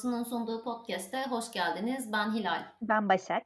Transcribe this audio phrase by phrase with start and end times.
[0.00, 2.12] Odası'nın sunduğu podcast'e hoş geldiniz.
[2.12, 2.62] Ben Hilal.
[2.82, 3.42] Ben Başak.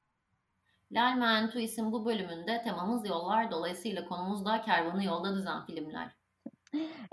[0.93, 3.51] Lalmen Tuis'in bu bölümünde temamız yollar.
[3.51, 6.17] Dolayısıyla konumuz da kervanı yolda düzen filmler.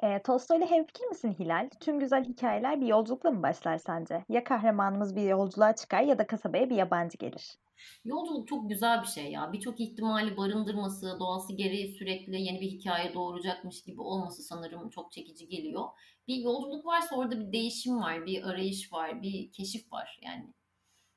[0.04, 1.70] E, Tolstoy'la hemfikir misin Hilal?
[1.80, 4.25] Tüm güzel hikayeler bir yolculukla mı başlar sence?
[4.30, 7.58] Ya kahramanımız bir yolculuğa çıkar ya da kasabaya bir yabancı gelir.
[8.05, 9.54] Yolculuk çok güzel bir şey ya.
[9.54, 15.48] Birçok ihtimali barındırması, doğası gereği sürekli yeni bir hikaye doğuracakmış gibi olması sanırım çok çekici
[15.48, 15.86] geliyor.
[16.32, 20.54] Bir yolculuk varsa orada bir değişim var, bir arayış var, bir keşif var yani.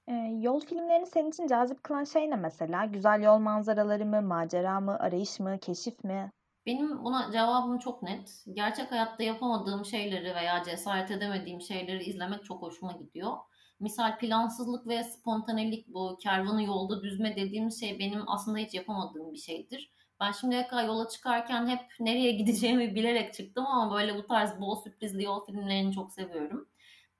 [0.08, 2.84] E, yol filmlerini senin için cazip kılan şey ne mesela?
[2.84, 6.30] Güzel yol manzaraları mı, macera mı, arayış mı, keşif mi?
[6.66, 8.44] Benim buna cevabım çok net.
[8.52, 13.32] Gerçek hayatta yapamadığım şeyleri veya cesaret edemediğim şeyleri izlemek çok hoşuma gidiyor.
[13.80, 19.38] Misal plansızlık ve spontanelik bu kervanı yolda düzme dediğim şey benim aslında hiç yapamadığım bir
[19.38, 19.92] şeydir.
[20.20, 24.82] Ben şimdiye kadar yola çıkarken hep nereye gideceğimi bilerek çıktım ama böyle bu tarz bol
[24.82, 26.68] sürprizli yol filmlerini çok seviyorum.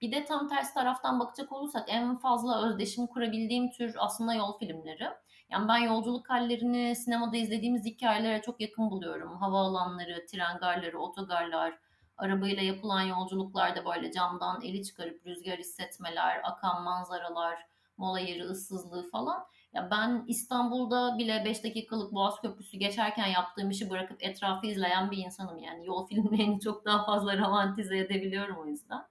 [0.00, 5.08] Bir de tam ters taraftan bakacak olursak en fazla özdeşim kurabildiğim tür aslında yol filmleri.
[5.50, 9.36] Yani ben yolculuk hallerini sinemada izlediğimiz hikayelere çok yakın buluyorum.
[9.36, 11.78] Havaalanları, tren garları, otogarlar,
[12.16, 19.46] arabayla yapılan yolculuklarda böyle camdan eli çıkarıp rüzgar hissetmeler, akan manzaralar, mola yeri ıssızlığı falan.
[19.74, 25.16] Ya ben İstanbul'da bile 5 dakikalık Boğaz Köprüsü geçerken yaptığım işi bırakıp etrafı izleyen bir
[25.16, 25.86] insanım yani.
[25.86, 29.02] Yol filmlerini çok daha fazla romantize edebiliyorum o yüzden.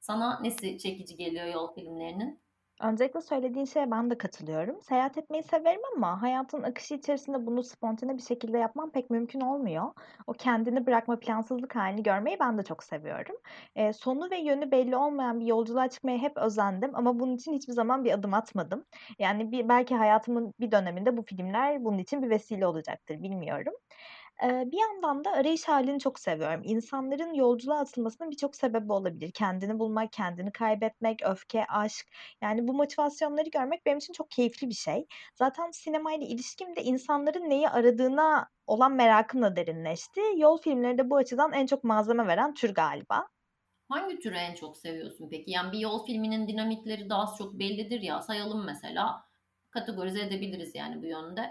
[0.00, 2.39] Sana nesi çekici geliyor yol filmlerinin?
[2.80, 4.82] Öncelikle söylediğin şeye ben de katılıyorum.
[4.82, 9.84] Seyahat etmeyi severim ama hayatın akışı içerisinde bunu spontane bir şekilde yapmam pek mümkün olmuyor.
[10.26, 13.36] O kendini bırakma plansızlık halini görmeyi ben de çok seviyorum.
[13.74, 17.72] E, sonu ve yönü belli olmayan bir yolculuğa çıkmaya hep özendim ama bunun için hiçbir
[17.72, 18.84] zaman bir adım atmadım.
[19.18, 23.74] Yani bir, belki hayatımın bir döneminde bu filmler bunun için bir vesile olacaktır bilmiyorum.
[24.42, 26.60] Bir yandan da arayış halini çok seviyorum.
[26.64, 29.30] İnsanların yolculuğa atılmasının birçok sebebi olabilir.
[29.30, 32.06] Kendini bulmak, kendini kaybetmek, öfke, aşk.
[32.42, 35.06] Yani bu motivasyonları görmek benim için çok keyifli bir şey.
[35.34, 40.20] Zaten sinemayla ilişkim de insanların neyi aradığına olan merakımla derinleşti.
[40.36, 43.28] Yol filmleri de bu açıdan en çok malzeme veren tür galiba.
[43.88, 45.50] Hangi türü en çok seviyorsun peki?
[45.50, 48.22] Yani bir yol filminin dinamikleri daha az çok bellidir ya.
[48.22, 49.24] Sayalım mesela.
[49.70, 51.50] Kategorize edebiliriz yani bu yönde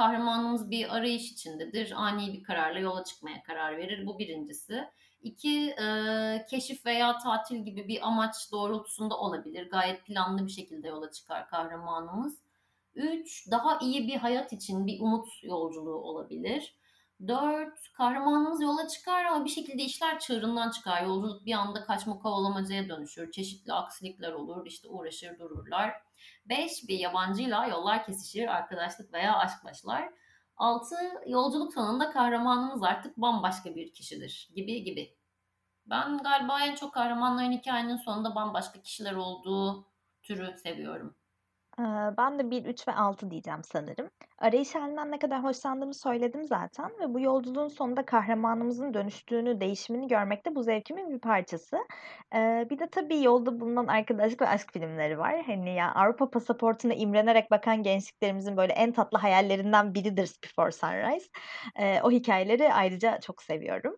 [0.00, 1.92] kahramanımız bir arayış içindedir.
[1.96, 4.06] Ani bir kararla yola çıkmaya karar verir.
[4.06, 4.88] Bu birincisi.
[5.22, 9.70] İki, e, keşif veya tatil gibi bir amaç doğrultusunda olabilir.
[9.70, 12.38] Gayet planlı bir şekilde yola çıkar kahramanımız.
[12.94, 16.74] Üç, daha iyi bir hayat için bir umut yolculuğu olabilir.
[17.28, 21.02] Dört, kahramanımız yola çıkar ama bir şekilde işler çığırından çıkar.
[21.02, 23.32] Yolculuk bir anda kaçma kovalamacaya dönüşür.
[23.32, 26.09] Çeşitli aksilikler olur, işte uğraşır dururlar.
[26.46, 30.08] 5 bir yabancıyla yollar kesişir, arkadaşlık veya aşk başlar.
[30.56, 35.16] 6 yolculuk sonunda kahramanımız artık bambaşka bir kişidir gibi gibi.
[35.86, 39.86] Ben galiba en çok kahramanların hikayenin sonunda bambaşka kişiler olduğu
[40.22, 41.16] türü seviyorum.
[42.16, 44.10] Ben de 1, 3 ve 6 diyeceğim sanırım.
[44.38, 50.46] Arayış halinden ne kadar hoşlandığımı söyledim zaten ve bu yolculuğun sonunda kahramanımızın dönüştüğünü, değişimini görmek
[50.46, 51.78] de bu zevkimin bir parçası.
[52.70, 55.42] bir de tabii yolda bulunan arkadaşlık ve aşk filmleri var.
[55.46, 61.26] Hani ya Avrupa pasaportuna imrenerek bakan gençliklerimizin böyle en tatlı hayallerinden biridir Before Sunrise.
[62.02, 63.96] o hikayeleri ayrıca çok seviyorum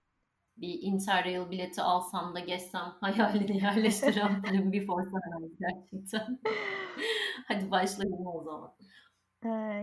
[0.62, 6.40] bir Interrail bileti alsam da geçsem hayalini yerleştiren film Before Sunrise gerçekten.
[7.48, 8.74] Hadi başlayalım o zaman.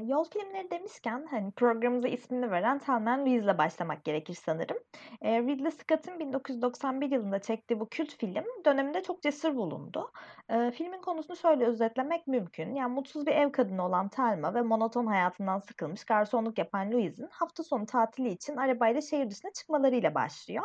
[0.05, 4.77] Yol filmleri demişken, hani, programımıza ismini veren Thelma and Louise'le başlamak gerekir sanırım.
[5.21, 10.11] Eee, Ridley Scott'ın 1991 yılında çektiği bu kült film döneminde çok cesur bulundu.
[10.49, 12.75] Eee, filmin konusunu şöyle özetlemek mümkün.
[12.75, 17.63] Yani mutsuz bir ev kadını olan Thelma ve monoton hayatından sıkılmış garsonluk yapan Louise'in hafta
[17.63, 20.63] sonu tatili için arabayla şehir dışına çıkmalarıyla başlıyor.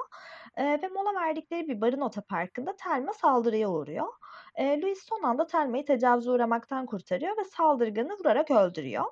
[0.58, 4.06] Eee, ve mola verdikleri bir barın otoparkında Thelma saldırıya uğruyor.
[4.58, 9.04] Eee, Louis son anda Thelma'yı tecavüze uğramaktan kurtarıyor ve saldırganı vurarak öldürüyor.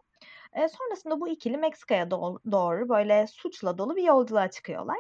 [0.57, 4.99] Eee, sonrasında bu ikili Meksika'ya doğ doğru böyle suçla dolu bir yolculuğa çıkıyorlar.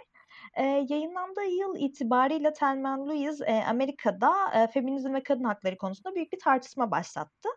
[0.59, 6.33] Eee, yayınlandığı yıl itibariyle Thelma Louise, eee, Amerika'da, eee, feminizm ve kadın hakları konusunda büyük
[6.33, 7.49] bir tartışma başlattı.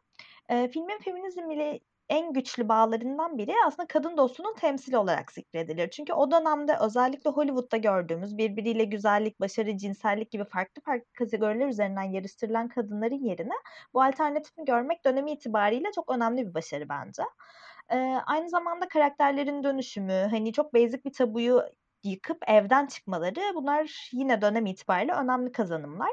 [0.52, 1.80] Eee, filmin feminizm ile
[2.10, 5.90] en güçlü bağlarından biri aslında kadın dostluğunun temsili olarak zikredilir.
[5.90, 12.04] Çünkü o dönemde özellikle Hollywood'da gördüğümüz birbiriyle güzellik, başarı, cinsellik gibi farklı farklı kategoriler üzerinden
[12.12, 13.54] yarıştırılan kadınların yerine
[13.94, 17.24] bu alternatifini görmek dönemi itibariyle çok önemli bir başarı bence.
[17.92, 21.62] Eee, aynı zamanda karakterlerin dönüşümü, hani çok basic bir tabuyu
[22.04, 26.10] yıkıp evden çıkmaları bunlar yine dönem itibariyle önemli kazanımlar.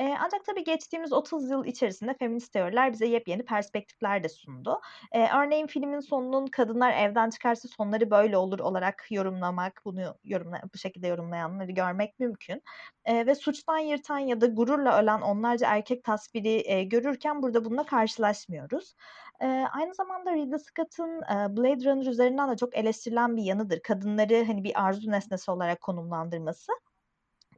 [0.00, 4.80] Eee, ancak tabii geçtiğimiz 30 yıl içerisinde feminist teoriler bize yepyeni perspektifler de sundu.
[5.14, 10.78] Eee, örneğin filmin sonunun kadınlar evden çıkarsa sonları böyle olur olarak yorumlamak, bunu yorumla bu
[10.78, 12.62] şekilde yorumlayanları görmek mümkün.
[13.08, 17.86] Eee, ve suçtan yırtan ya da gururla ölen onlarca erkek tasviri, eee, görürken burada bununla
[17.86, 18.94] karşılaşmıyoruz.
[19.42, 23.80] Eee, aynı zamanda Ridley Scott'ın, eee, Blade Runner üzerinden de çok eleştirilen bir yanıdır.
[23.80, 26.72] Kadınları, hani, bir arzu nesnesi olarak konumlandırması.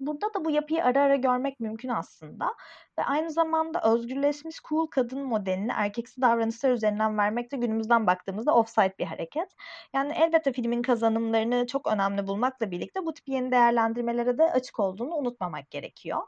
[0.01, 2.55] Burada da bu yapıyı ara ara görmek mümkün aslında
[2.99, 8.95] ve aynı zamanda özgürleşmiş cool kadın modelini erkeksi davranışlar üzerinden vermek de günümüzden baktığımızda offside
[8.99, 9.57] bir hareket.
[9.95, 15.15] Yani elbette filmin kazanımlarını çok önemli bulmakla birlikte bu tip yeni değerlendirmelere de açık olduğunu
[15.15, 16.23] unutmamak gerekiyor.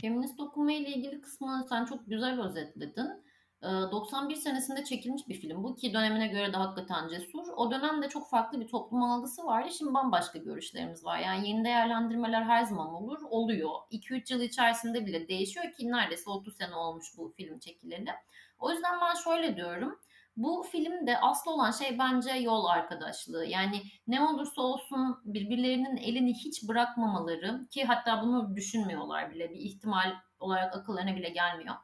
[0.00, 3.24] Feminist okuma ile ilgili kısmını sen çok güzel özetledin.
[3.62, 7.48] 91 senesinde çekilmiş bir film bu ki dönemine göre de hakikaten cesur.
[7.56, 9.68] O dönemde çok farklı bir toplum algısı vardı.
[9.78, 11.18] Şimdi bambaşka görüşlerimiz var.
[11.18, 13.18] Yani yeni değerlendirmeler her zaman olur.
[13.30, 13.70] Oluyor.
[13.90, 18.10] 2-3 yıl içerisinde bile değişiyor ki neredeyse 30 sene olmuş bu film çekileli.
[18.58, 19.98] O yüzden ben şöyle diyorum.
[20.36, 23.44] Bu filmde asıl olan şey bence yol arkadaşlığı.
[23.46, 30.14] Yani ne olursa olsun birbirlerinin elini hiç bırakmamaları ki hatta bunu düşünmüyorlar bile bir ihtimal
[30.40, 31.74] olarak akıllarına bile gelmiyor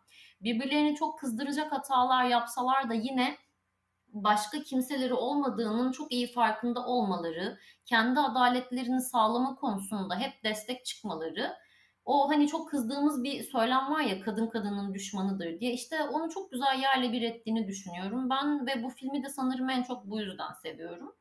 [0.40, 3.36] birbirlerini çok kızdıracak hatalar yapsalar da yine
[4.08, 11.56] başka kimseleri olmadığının çok iyi farkında olmaları, kendi adaletlerini sağlama konusunda hep destek çıkmaları,
[12.04, 16.50] o hani çok kızdığımız bir söylem var ya kadın kadının düşmanıdır diye işte onu çok
[16.50, 20.52] güzel yerle bir ettiğini düşünüyorum ben ve bu filmi de sanırım en çok bu yüzden
[20.62, 21.14] seviyorum.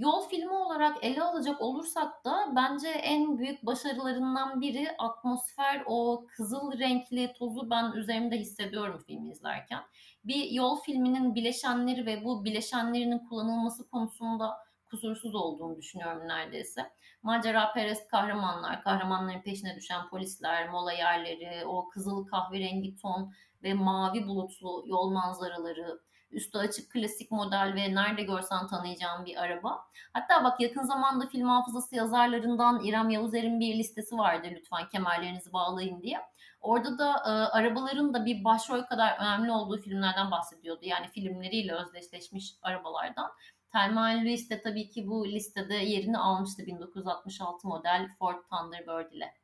[0.00, 6.78] Yol filmi olarak ele alacak olursak da bence en büyük başarılarından biri atmosfer, o kızıl
[6.78, 9.82] renkli tozu ben üzerimde hissediyorum filmi izlerken.
[10.24, 14.56] Bir yol filminin bileşenleri ve bu bileşenlerinin kullanılması konusunda
[14.90, 16.90] kusursuz olduğunu düşünüyorum neredeyse.
[17.22, 23.32] Macera perest kahramanlar, kahramanların peşine düşen polisler, mola yerleri, o kızıl kahverengi ton
[23.62, 26.00] ve mavi bulutlu yol manzaraları,
[26.32, 29.84] Üstü açık klasik model ve nerede görsen tanıyacağım bir araba.
[30.12, 36.02] Hatta bak yakın zamanda film hafızası yazarlarından İrem Yavuzer'in bir listesi vardı lütfen kemerlerinizi bağlayın
[36.02, 36.20] diye.
[36.60, 40.80] Orada da e, arabaların da bir başrol kadar önemli olduğu filmlerden bahsediyordu.
[40.82, 43.30] Yani filmleriyle özdeşleşmiş arabalardan.
[43.72, 49.39] Thelma Lewis de tabii ki bu listede yerini almıştı 1966 model Ford Thunderbird ile.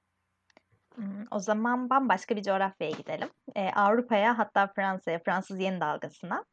[1.30, 3.28] O zaman bambaşka bir coğrafyaya gidelim.
[3.56, 6.44] Eee, Avrupa'ya hatta Fransa'ya, Fransız Yeni Dalgası'na.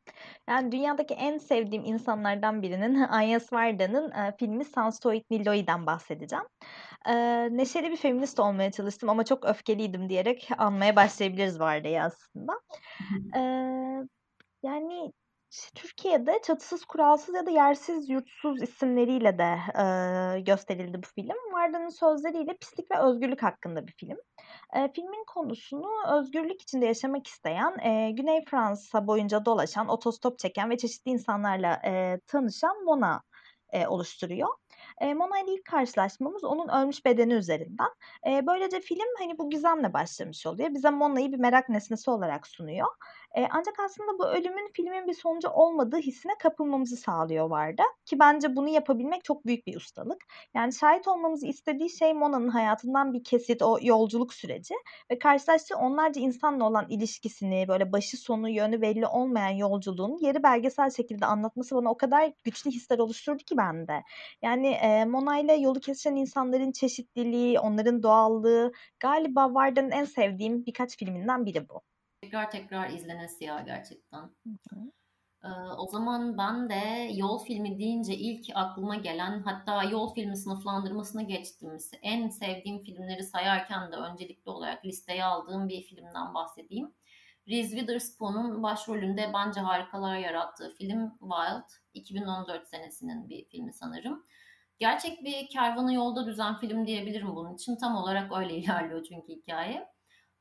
[0.50, 6.46] Yani dünyadaki en sevdiğim insanlardan birinin Agnes Varda'nın eee, filmi Sansoit Niloi'den bahsedeceğim.
[7.08, 12.54] Eee, neşeli bir feminist olmaya çalıştım ama çok öfkeliydim diyerek anmaya başlayabiliriz Varda'yı aslında.
[13.36, 14.04] Eee,
[14.64, 15.12] yani
[15.76, 21.38] Türkiye'de çatısız, kuralsız ya da yersiz, yurtsuz isimleriyle de eee, gösterildi bu film.
[21.54, 24.18] Varda'nın sözleriyle pislik ve özgürlük hakkında bir film.
[24.76, 25.90] Eee, filmin konusunu
[26.20, 32.20] özgürlük içinde yaşamak isteyen, eee, Güney Fransa boyunca dolaşan, otostop çeken ve çeşitli insanlarla eee,
[32.28, 33.22] tanışan Mona
[33.74, 34.50] eee, oluşturuyor.
[35.02, 37.90] Eee, Mona ile ilk karşılaşmamız onun ölmüş bedeni üzerinden.
[38.26, 40.70] Eee, böylece film hani bu gizemle başlamış oluyor.
[40.74, 42.88] Bize Mona'yı bir merak nesnesi olarak sunuyor.
[43.52, 48.70] Ancak aslında bu ölümün filmin bir sonucu olmadığı hissine kapılmamızı sağlıyor Varda ki bence bunu
[48.70, 50.18] yapabilmek çok büyük bir ustalık.
[50.56, 54.74] Yani şahit olmamızı istediği şey Mona'nın hayatından bir kesit, o yolculuk süreci
[55.12, 60.90] ve karşılaştığı onlarca insanla olan ilişkisini, böyle başı sonu yönü belli olmayan yolculuğunu yeri belgesel
[60.90, 64.04] şekilde anlatması bana o kadar güçlü hisler oluşturdu ki bende.
[64.42, 70.98] Yani eee, Mona ile yolu kesişen insanların çeşitliliği, onların doğallığı galiba Varda'nın en sevdiğim birkaç
[70.98, 71.82] filminden biri bu
[72.34, 74.30] tekrar tekrar izlenesi ya gerçekten.
[75.44, 75.48] Ee,
[75.78, 81.92] o zaman ben de yol filmi deyince ilk aklıma gelen hatta yol filmi sınıflandırmasına geçtiğimiz
[82.02, 86.94] en sevdiğim filmleri sayarken de öncelikli olarak listeye aldığım bir filmden bahsedeyim.
[87.48, 94.26] Reese Witherspoon'un başrolünde bence harikalar yarattığı film Wild 2014 senesinin bir filmi sanırım.
[94.78, 97.76] Gerçek bir kervanı yolda düzen film diyebilirim bunun için.
[97.76, 99.93] Tam olarak öyle ilerliyor çünkü hikaye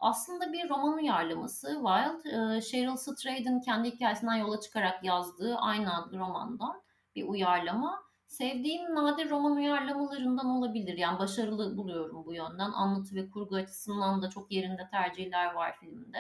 [0.03, 1.67] aslında bir roman uyarlaması.
[1.67, 6.83] Wild, e, Cheryl Stratton kendi hikayesinden yola çıkarak yazdığı aynı adlı romandan
[7.15, 8.03] bir uyarlama.
[8.27, 10.99] Sevdiğim nadir roman uyarlamalarından olabilir.
[10.99, 12.71] Yani başarılı buluyorum bu yönden.
[12.73, 16.19] Anlatı ve kurgu açısından da çok yerinde tercihler var filmde.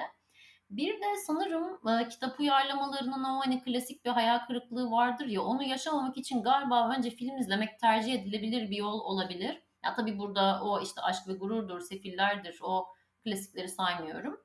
[0.70, 5.62] Bir de sanırım e, kitap uyarlamalarının o hani klasik bir hayal kırıklığı vardır ya onu
[5.62, 9.62] yaşamamak için galiba önce film izlemek tercih edilebilir bir yol olabilir.
[9.84, 12.86] Ya tabii burada o işte aşk ve gururdur, sefillerdir, o
[13.24, 14.40] klasikleri saymıyorum.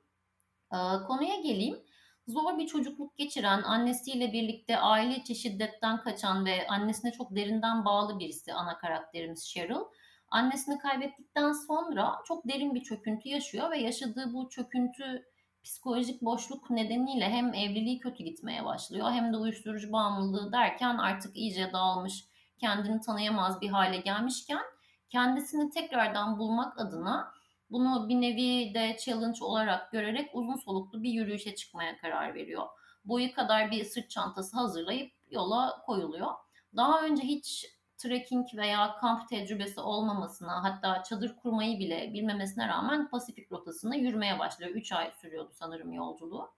[0.72, 1.78] Ee, konuya geleyim.
[2.26, 8.18] Zor bir çocukluk geçiren, annesiyle birlikte aile içi şiddetten kaçan ve annesine çok derinden bağlı
[8.18, 9.84] birisi ana karakterimiz Cheryl.
[10.30, 15.24] Annesini kaybettikten sonra çok derin bir çöküntü yaşıyor ve yaşadığı bu çöküntü
[15.64, 21.72] psikolojik boşluk nedeniyle hem evliliği kötü gitmeye başlıyor hem de uyuşturucu bağımlılığı derken artık iyice
[21.72, 22.24] dağılmış,
[22.58, 24.62] kendini tanıyamaz bir hale gelmişken
[25.08, 27.32] kendisini tekrardan bulmak adına
[27.70, 32.66] bunu bir nevi de challenge olarak görerek uzun soluklu bir yürüyüşe çıkmaya karar veriyor.
[33.04, 36.30] Boyu kadar bir sırt çantası hazırlayıp yola koyuluyor.
[36.76, 37.66] Daha önce hiç
[37.98, 44.70] trekking veya kamp tecrübesi olmamasına hatta çadır kurmayı bile bilmemesine rağmen Pasifik rotasını yürümeye başlıyor.
[44.70, 46.50] 3 ay sürüyordu sanırım yolculuğu.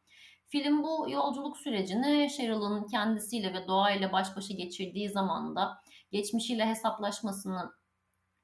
[0.46, 7.72] Film bu yolculuk sürecini Cheryl'ın kendisiyle ve doğayla baş başa geçirdiği zamanda geçmişiyle hesaplaşmasını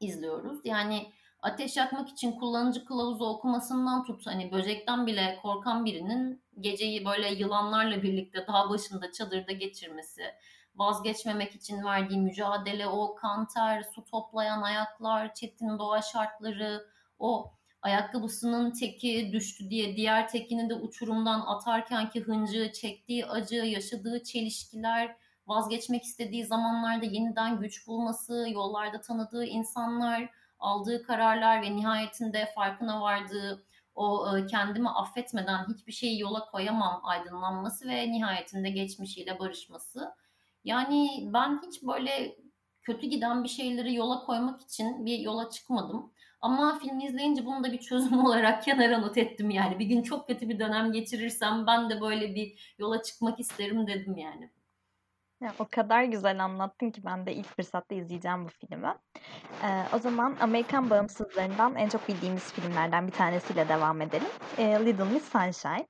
[0.01, 0.61] izliyoruz.
[0.65, 1.13] Yani
[1.47, 8.03] ateş yakmak için kullanıcı kılavuzu okumasından tut hani böcekten bile korkan birinin geceyi böyle yılanlarla
[8.03, 10.23] birlikte dağ başında çadırda geçirmesi,
[10.77, 16.87] vazgeçmemek için verdiği mücadele, o kanter, su toplayan ayaklar, çetin doğa şartları,
[17.19, 25.17] o ayakkabısının teki düştü diye diğer tekini de uçurumdan atarkenki hıncı, çektiği acı, yaşadığı çelişkiler,
[25.47, 33.65] vazgeçmek istediği zamanlarda yeniden güç bulması, yollarda tanıdığı insanlar, aldığı kararlar ve nihayetinde farkına vardığı
[33.95, 40.15] o e, kendimi affetmeden hiçbir şeyi yola koyamam aydınlanması ve nihayetinde geçmişiyle barışması.
[40.65, 42.37] Yani ben hiç böyle
[42.83, 46.13] kötü giden bir şeyleri yola koymak için bir yola çıkmadım.
[46.41, 49.79] Ama filmi izleyince bunu da bir çözüm olarak kenara not ettim yani.
[49.79, 54.17] Bir gün çok kötü bir dönem geçirirsem ben de böyle bir yola çıkmak isterim dedim
[54.17, 54.51] yani.
[55.59, 58.95] O kadar güzel anlattın ki ben de ilk fırsatta izleyeceğim bu filmi.
[59.65, 64.29] Ee, o zaman Amerikan bağımsızlarından en çok bildiğimiz filmlerden bir tanesiyle devam edelim.
[64.59, 65.87] Ee, Little Miss Sunshine.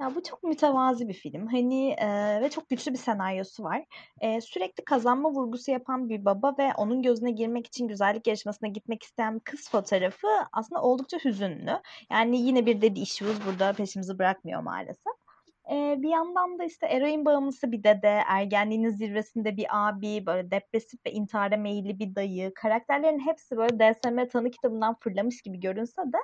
[0.00, 1.46] Ya bu çok mütevazi bir film.
[1.46, 3.84] Hani e, ve çok güçlü bir senaryosu var.
[4.20, 9.02] E, sürekli kazanma vurgusu yapan bir baba ve onun gözüne girmek için güzellik yarışmasına gitmek
[9.02, 11.80] isteyen kız fotoğrafı aslında oldukça hüzünlü.
[12.10, 15.27] Yani yine bir dedi işimiz burada peşimizi bırakmıyor maalesef.
[15.70, 21.06] Ee, bir yandan da işte eroin bağımlısı bir dede, ergenliğinin zirvesinde bir abi, böyle depresif
[21.06, 22.52] ve intihara meyilli bir dayı.
[22.54, 26.18] Karakterlerin hepsi böyle DSM tanı kitabından fırlamış gibi görünse de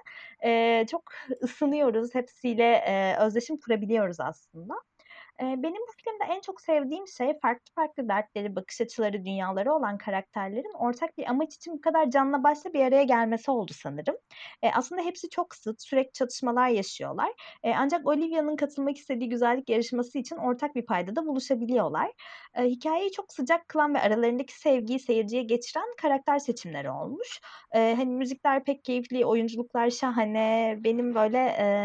[0.49, 1.03] e, çok
[1.43, 2.15] ısınıyoruz.
[2.15, 4.75] Hepsiyle e, özdeşim kurabiliyoruz aslında.
[5.41, 10.73] Benim bu filmde en çok sevdiğim şey farklı farklı dertleri, bakış açıları, dünyaları olan karakterlerin
[10.79, 14.17] ortak bir amaç için bu kadar canla başla bir araya gelmesi oldu sanırım.
[14.73, 17.33] aslında hepsi çok sıt, sürekli çatışmalar yaşıyorlar.
[17.77, 22.13] ancak Olivia'nın katılmak istediği güzellik yarışması için ortak bir paydada buluşabiliyorlar.
[22.59, 27.41] hikayeyi çok sıcak kılan ve aralarındaki sevgiyi seyirciye geçiren karakter seçimleri olmuş.
[27.73, 30.77] hani müzikler pek keyifli, oyunculuklar şahane.
[30.81, 31.45] Benim böyle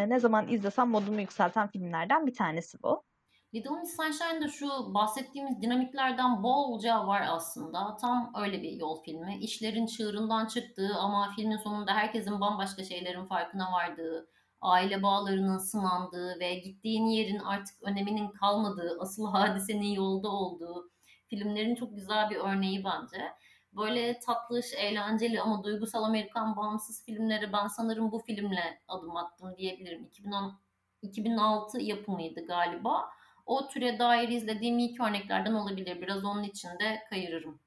[0.10, 3.09] ne zaman izlesem modumu yükselten filmlerden bir tanesi bu.
[3.56, 7.98] Little Miss Sunshine'da şu bahsettiğimiz dinamiklerden bolca var aslında.
[8.02, 9.38] Tam öyle bir yol filmi.
[9.42, 14.30] İşlerin çığırından çıktığı ama filmin sonunda herkesin bambaşka şeylerin farkına vardığı,
[14.62, 20.92] aile bağlarının sınandığı ve gittiğin yerin artık öneminin kalmadığı, asıl hadisenin yolda olduğu
[21.28, 23.34] filmlerin çok güzel bir örneği bence.
[23.74, 30.06] Böyle tatlış, eğlenceli ama duygusal Amerikan bağımsız filmlere ben sanırım bu filmle adım attım diyebilirim.
[30.06, 30.60] 2010
[31.02, 33.10] 2006 yapımıydı galiba
[33.50, 36.02] o türe dair izlediğim ilk örneklerden olabilir.
[36.02, 37.60] Biraz onun için de kayırırım.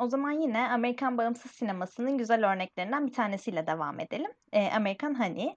[0.00, 4.30] O zaman yine Amerikan bağımsız sinemasının güzel örneklerinden bir tanesiyle devam edelim.
[4.52, 5.56] Ee, American Honey.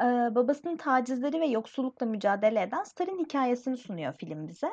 [0.00, 4.68] Ee, babasının tacizleri ve yoksullukla mücadele eden Star'ın hikayesini sunuyor film bize.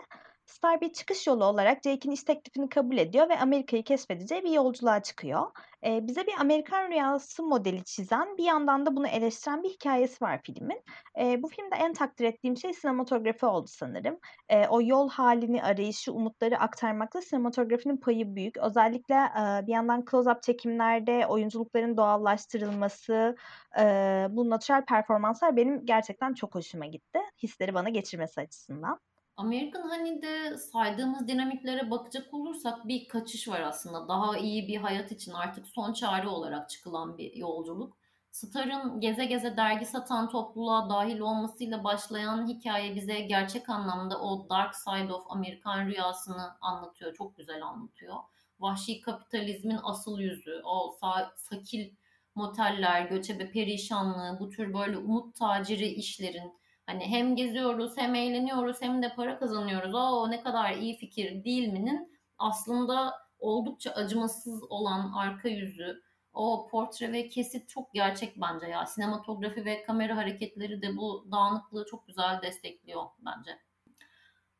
[0.51, 5.03] Star bir çıkış yolu olarak Jake'in iş teklifini kabul ediyor ve Amerika'yı keşfedeceği bir yolculuğa
[5.03, 5.51] çıkıyor.
[5.85, 10.41] Ee, bize bir Amerikan rüyası modeli çizen, bir yandan da bunu eleştiren bir hikayesi var
[10.43, 10.83] filmin.
[11.19, 14.19] Ee, bu filmde en takdir ettiğim şey sinematografi oldu sanırım.
[14.49, 18.57] Ee, o yol halini, arayışı, umutları aktarmakta sinematografinin payı büyük.
[18.57, 23.35] Özellikle e, bir yandan close-up çekimlerde oyunculukların doğallaştırılması,
[23.79, 23.83] e,
[24.29, 27.19] bu natural performanslar benim gerçekten çok hoşuma gitti.
[27.43, 28.99] Hisleri bana geçirmesi açısından.
[29.41, 34.07] American Honey'de saydığımız dinamiklere bakacak olursak bir kaçış var aslında.
[34.07, 37.97] Daha iyi bir hayat için artık son çare olarak çıkılan bir yolculuk.
[38.31, 44.75] Star'ın geze geze dergi satan topluluğa dahil olmasıyla başlayan hikaye bize gerçek anlamda o dark
[44.75, 47.13] side of Amerikan rüyasını anlatıyor.
[47.13, 48.15] Çok güzel anlatıyor.
[48.59, 51.91] Vahşi kapitalizmin asıl yüzü, o sa- sakil
[52.35, 56.60] moteller, göçebe perişanlığı, bu tür böyle umut taciri işlerin
[56.91, 59.95] Hani hem geziyoruz hem eğleniyoruz hem de para kazanıyoruz.
[59.95, 66.01] O ne kadar iyi fikir değil mi'nin aslında oldukça acımasız olan arka yüzü,
[66.33, 68.85] o portre ve kesit çok gerçek bence ya.
[68.85, 73.51] Sinematografi ve kamera hareketleri de bu dağınıklığı çok güzel destekliyor bence.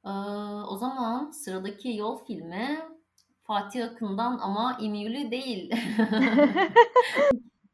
[0.06, 0.10] Ee,
[0.68, 2.80] o zaman sıradaki yol filmi
[3.40, 5.72] Fatih Akın'dan ama İmyülü değil.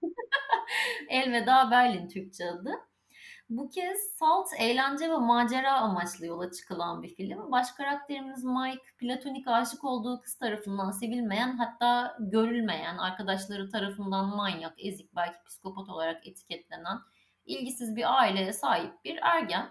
[1.10, 2.87] Elveda Berlin Türkçe adı.
[3.50, 7.52] Bu kez salt, eğlence ve macera amaçlı yola çıkılan bir film.
[7.52, 15.16] Baş karakterimiz Mike, platonik aşık olduğu kız tarafından sevilmeyen hatta görülmeyen, arkadaşları tarafından manyak, ezik,
[15.16, 16.98] belki psikopat olarak etiketlenen,
[17.46, 19.70] ilgisiz bir aileye sahip bir ergen.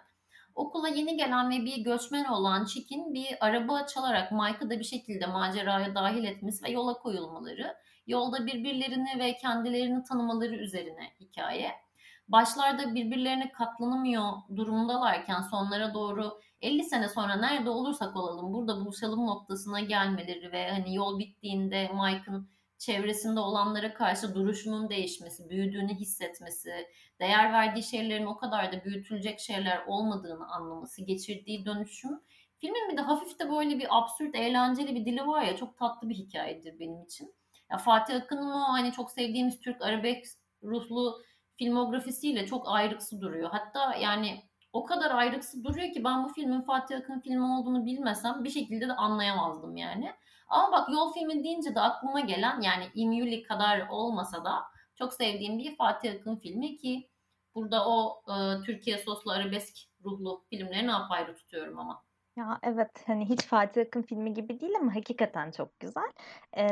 [0.55, 5.27] Okula yeni gelen ve bir göçmen olan Chick'in bir araba çalarak Mike'ı da bir şekilde
[5.27, 11.86] maceraya dahil etmesi ve yola koyulmaları, yolda birbirlerini ve kendilerini tanımaları üzerine hikaye
[12.29, 19.81] başlarda birbirlerine katlanamıyor durumdalarken sonlara doğru 50 sene sonra nerede olursak olalım burada buluşalım noktasına
[19.81, 26.73] gelmeleri ve hani yol bittiğinde Mike'ın çevresinde olanlara karşı duruşunun değişmesi, büyüdüğünü hissetmesi,
[27.21, 32.21] değer verdiği şeylerin o kadar da büyütülecek şeyler olmadığını anlaması, geçirdiği dönüşüm.
[32.59, 36.09] Filmin bir de hafif de böyle bir absürt, eğlenceli bir dili var ya çok tatlı
[36.09, 37.35] bir hikayedir benim için.
[37.71, 41.23] Ya Fatih Akın'ın o hani çok sevdiğimiz Türk arabesk ruhlu
[41.57, 43.51] filmografisiyle çok ayrıksı duruyor.
[43.51, 48.45] Hatta yani o kadar ayrıksı duruyor ki ben bu filmin Fatih Akın filmi olduğunu bilmesem
[48.45, 50.13] bir şekilde de anlayamazdım yani.
[50.49, 54.63] Ama bak yol filmi deyince de aklıma gelen yani İmyuli kadar olmasa da
[54.99, 57.11] çok sevdiğim bir Fatih Akın filmi ki
[57.55, 62.06] burada o e, Türkiye soslu arabesk ruhlu filmlerini apayrı tutuyorum ama.
[62.37, 66.13] Ya, evet, hani, hiç Fatih Akın filmi gibi değil ama hakikaten çok güzel.
[66.57, 66.63] Eee,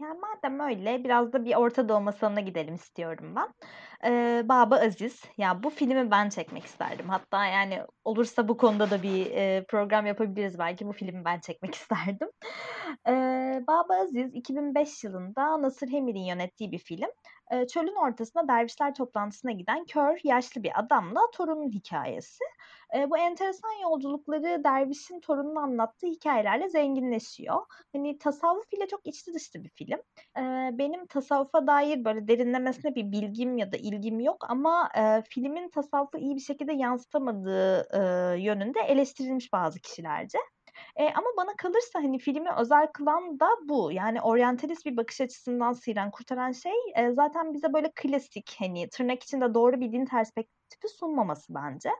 [0.00, 3.48] yani, madem öyle biraz da bir Orta Doğu masalına gidelim istiyorum ben.
[4.04, 5.22] Eee, Baba Aziz.
[5.38, 7.08] Ya, bu filmi ben çekmek isterdim.
[7.08, 10.86] Hatta, yani, olursa bu konuda da bir, eee, program yapabiliriz belki.
[10.86, 12.28] Bu filmi ben çekmek isterdim.
[13.08, 17.08] Eee, Baba Aziz 2005 yılında Nasır Hemir'in yönettiği bir film.
[17.72, 22.44] Çölün ortasında dervişler toplantısına giden kör, yaşlı bir adamla torunun hikayesi.
[23.08, 27.60] Bu enteresan yolculukları dervişin torununa anlattığı hikayelerle zenginleşiyor.
[27.92, 29.98] Hani tasavvuf ile çok içli dışlı bir film.
[30.78, 34.88] Benim tasavvufa dair böyle derinlemesine bir bilgim ya da ilgim yok ama
[35.28, 37.86] filmin tasavvufu iyi bir şekilde yansıtamadığı
[38.38, 40.38] yönünde eleştirilmiş bazı kişilerce.
[40.98, 43.92] Eee, ama bana kalırsa, hani, filmi özel kılan da bu.
[43.92, 49.22] Yani oryantalist bir bakış açısından sıyıran, kurtaran şey, eee, zaten bize böyle klasik, hani, tırnak
[49.22, 51.90] içinde doğru bir din perspektifi sunmaması bence.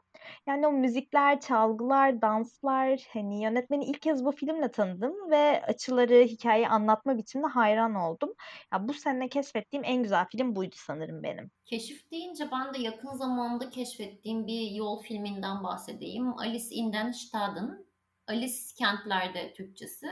[0.47, 6.69] Yani o müzikler, çalgılar, danslar, hani, yönetmeni ilk kez bu filmle tanıdım ve açıları, hikayeyi
[6.69, 8.35] anlatma biçimine hayran oldum.
[8.73, 11.51] Ya, bu sene keşfettiğim en güzel film buydu sanırım benim.
[11.65, 16.39] Keşif deyince ben de yakın zamanda keşfettiğim bir yol filminden bahsedeyim.
[16.39, 17.90] Alice in den Staden.
[18.31, 20.07] Alice Kentlerde Türkçesi.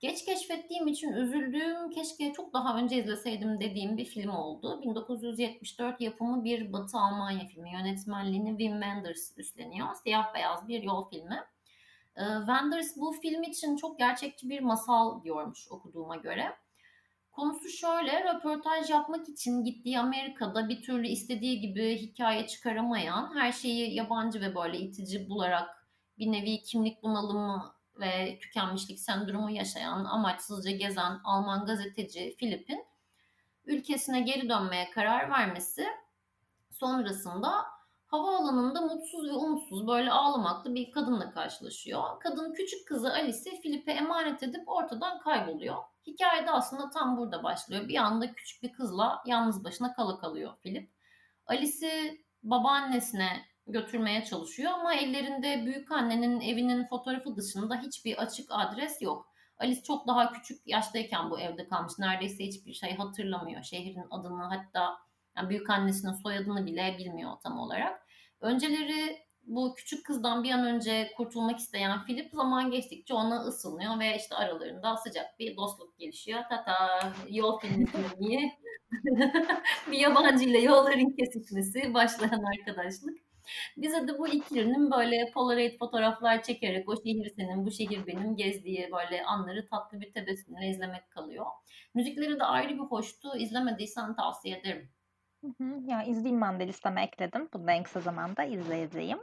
[0.00, 4.80] Geç keşfettiğim için üzüldüğüm, keşke çok daha önce izleseydim dediğim bir film oldu.
[4.82, 7.72] 1974 yapımı bir Batı Almanya filmi.
[7.72, 9.94] Yönetmenliğini Wim Wenders üstleniyor.
[9.94, 11.40] Siyah beyaz bir yol filmi.
[12.16, 16.56] Ee, Wenders bu film için çok gerçekçi bir masal diyormuş okuduğuma göre.
[17.32, 23.94] Konusu şöyle, röportaj yapmak için gittiği Amerika'da bir türlü istediği gibi hikaye çıkaramayan, her şeyi
[23.94, 25.79] yabancı ve böyle itici bularak
[26.20, 32.84] bir nevi kimlik bunalımı ve tükenmişlik sendromu yaşayan, amaçsızca gezen Alman gazeteci Philip'in
[33.64, 35.86] ülkesine geri dönmeye karar vermesi
[36.70, 37.64] sonrasında
[38.06, 42.20] havaalanında mutsuz ve umutsuz böyle ağlamaklı bir kadınla karşılaşıyor.
[42.20, 45.76] Kadın küçük kızı Alice'i Philip'e emanet edip ortadan kayboluyor.
[46.06, 47.88] Hikaye de aslında tam burada başlıyor.
[47.88, 50.90] Bir anda küçük bir kızla yalnız başına kala kalıyor Philip.
[51.46, 59.30] Alice'i babaannesine götürmeye çalışıyor ama ellerinde büyük annenin evinin fotoğrafı dışında hiçbir açık adres yok.
[59.58, 61.92] Alice çok daha küçük yaştayken bu evde kalmış.
[61.98, 63.62] Neredeyse hiçbir şey hatırlamıyor.
[63.62, 64.98] Şehrin adını hatta
[65.36, 68.06] yani büyük annesinin soyadını bile bilmiyor tam olarak.
[68.40, 74.16] Önceleri bu küçük kızdan bir an önce kurtulmak isteyen Philip zaman geçtikçe ona ısınıyor ve
[74.16, 76.40] işte aralarında sıcak bir dostluk gelişiyor.
[76.48, 77.86] Tata yol filmi
[79.90, 83.29] bir yabancı ile yolların kesişmesi başlayan arkadaşlık.
[83.76, 88.90] Bize de bu ikilinin böyle Polaroid fotoğraflar çekerek o şehir senin, bu şehir benim gezdiği
[88.92, 91.46] böyle anları tatlı bir tebessümle izlemek kalıyor.
[91.94, 93.36] Müzikleri de ayrı bir hoştu.
[93.36, 94.90] İzlemediysen tavsiye ederim.
[95.44, 95.80] Hı hı.
[95.86, 97.48] Ya izleyeyim ben de listeme ekledim.
[97.54, 99.18] Bunu da en kısa zamanda izleyeceğim.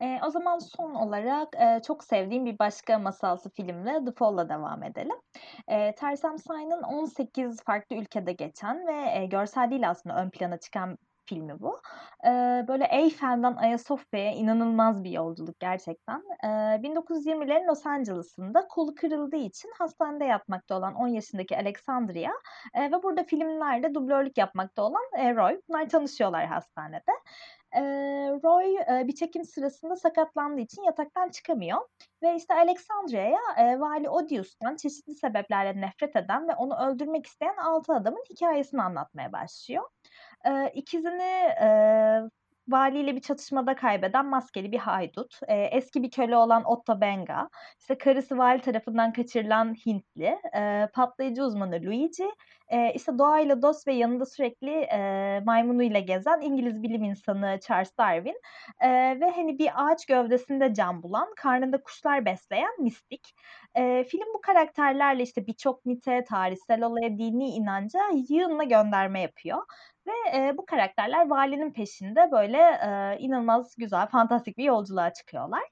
[0.00, 4.82] Ee, o zaman son olarak e, çok sevdiğim bir başka masalsı filmle The Fall'la devam
[4.82, 5.16] edelim.
[5.68, 10.98] E, Tarsem Say'ın 18 farklı ülkede geçen ve e, görsel değil aslında ön plana çıkan
[11.26, 11.80] filmi bu.
[12.26, 16.22] Ee, böyle Eyfel'den Ayasofya'ya inanılmaz bir yolculuk gerçekten.
[16.44, 22.30] Ee, 1920'lerin Los Angeles'ında kolu kırıldığı için hastanede yatmakta olan 10 yaşındaki Alexandria
[22.74, 25.60] e, ve burada filmlerde dublörlük yapmakta olan e, Roy.
[25.68, 27.12] Bunlar tanışıyorlar hastanede.
[27.74, 31.78] Eee, Roy, eee, bir çekim sırasında sakatlandığı için yataktan çıkamıyor
[32.22, 37.92] ve, işte, Alexandria'ya, eee, Vali Odius'tan çeşitli sebeplerle nefret eden ve onu öldürmek isteyen 6
[37.94, 39.84] adamın hikâyesini anlatmaya başlıyor.
[40.46, 41.22] Eee, ikizini,
[41.60, 42.22] eee,
[42.68, 47.48] valiyle bir çatışmada kaybeden maskeli bir haydut, eee, eski bir köle olan Otto Benga,
[47.80, 52.30] işte, karısı vali tarafından kaçırılan Hintli, eee, patlayıcı uzmanı Luigi,
[52.72, 58.40] eee, işte, doğayla dost ve yanında sürekli, eee, maymunuyla gezen İngiliz bilim insanı Charles Darwin,
[58.82, 63.34] eee, ve, hani, bir ağaç gövdesinde can bulan, karnında kuşlar besleyen mistik.
[63.76, 69.58] Eee, film bu karakterlerle, işte, birçok mite, tarihsel olaya, dini inanca yığınla gönderme yapıyor
[70.06, 75.62] ve, eee, bu karakterler valinin peşinde, böyle, eee, inanılmaz güzel, fantastik bir yolculuğa çıkıyorlar.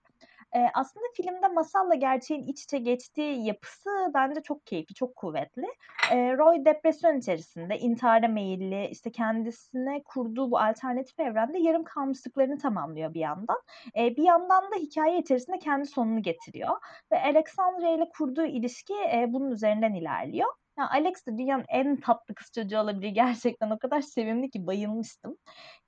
[0.55, 5.66] Eee, aslında filmde masalla gerçeğin iç içe geçtiği yapısı bence çok keyifli, çok kuvvetli.
[6.12, 13.14] Eee, Roy depresyon içerisinde, intihara meyilli, işte, kendisine kurduğu bu alternatif evrende yarım kalmışlıklarını tamamlıyor
[13.14, 13.59] bir yandan.
[13.97, 16.77] Eee, bir yandan da hikâye içerisinde kendi sonunu getiriyor
[17.12, 20.49] ve Alexandria ile kurduğu ilişki, eee, bunun üzerinden ilerliyor.
[20.81, 23.09] Ya, Alex de dünyanın en tatlı kız çocuğu olabilir.
[23.14, 25.37] Gerçekten o kadar sevimli ki bayılmıştım.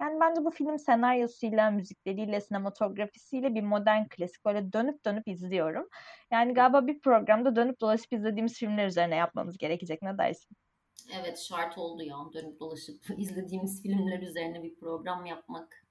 [0.01, 4.45] Yani, bence bu film senaryosuyla, müzikleriyle, sinematografisiyle bir modern klasik.
[4.45, 5.89] Böyle dönüp dönüp izliyorum.
[6.31, 10.03] Yani, galiba bir programda dönüp dolaşıp izlediğimiz filmler üzerine yapmamız gerekecek.
[10.03, 10.57] Ne dersin?
[11.21, 15.87] Evet, şart oldu ya dönüp dolaşıp izlediğimiz filmler üzerine bir program yapmak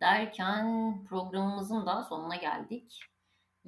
[0.00, 3.13] derken programımızın da sonuna geldik.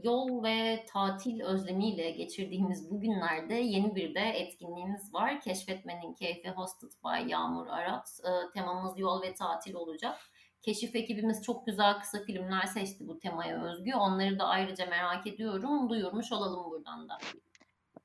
[0.03, 5.41] Yol ve tatil özlemiyle geçirdiğimiz bugünlerde yeni bir de etkinliğimiz var.
[5.41, 8.21] Keşfetmenin Keyfi Hosted by Yağmur Arat.
[8.25, 10.19] Ee, temamız yol ve tatil olacak.
[10.63, 13.95] Keşif ekibimiz çok güzel kısa filmler seçti bu temaya özgü.
[13.95, 15.89] Onları da ayrıca merak ediyorum.
[15.89, 17.19] Duyurmuş olalım buradan da.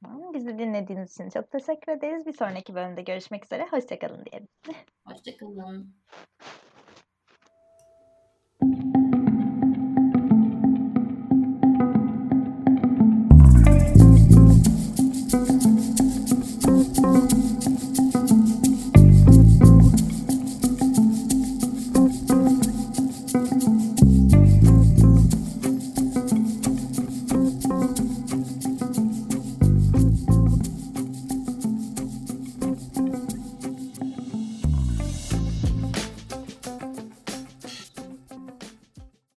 [0.03, 2.25] Tamam, Bizi dinlediğiniz için çok teşekkür ederiz.
[2.25, 3.67] Bir sonraki bölümde görüşmek üzere.
[3.71, 4.47] Hoşçakalın diyelim.
[5.05, 5.93] Hoşçakalın.